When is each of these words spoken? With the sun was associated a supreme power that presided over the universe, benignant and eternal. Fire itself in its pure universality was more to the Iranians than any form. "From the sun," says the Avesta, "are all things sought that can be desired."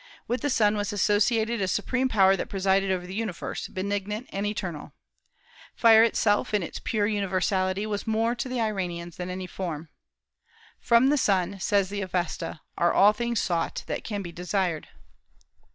With 0.27 0.41
the 0.41 0.49
sun 0.49 0.75
was 0.75 0.91
associated 0.91 1.61
a 1.61 1.67
supreme 1.67 2.09
power 2.09 2.35
that 2.35 2.49
presided 2.49 2.89
over 2.89 3.05
the 3.05 3.13
universe, 3.13 3.67
benignant 3.67 4.27
and 4.33 4.47
eternal. 4.47 4.93
Fire 5.75 6.03
itself 6.03 6.55
in 6.55 6.63
its 6.63 6.79
pure 6.83 7.05
universality 7.05 7.85
was 7.85 8.07
more 8.07 8.33
to 8.33 8.49
the 8.49 8.59
Iranians 8.59 9.17
than 9.17 9.29
any 9.29 9.45
form. 9.45 9.89
"From 10.79 11.09
the 11.09 11.19
sun," 11.19 11.59
says 11.59 11.89
the 11.89 12.01
Avesta, 12.01 12.61
"are 12.79 12.91
all 12.91 13.13
things 13.13 13.39
sought 13.39 13.83
that 13.85 14.03
can 14.03 14.23
be 14.23 14.31
desired." 14.31 14.87